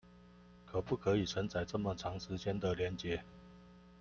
[0.65, 3.21] 可不可以承載這麼長時間的連結